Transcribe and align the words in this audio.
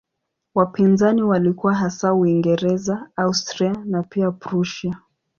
Wapinzani 0.55 1.23
walikuwa 1.23 1.73
hasa 1.75 2.13
Uingereza, 2.13 3.09
Austria 3.15 3.75
na 3.85 4.03
pia 4.03 4.31
Prussia. 4.31 4.97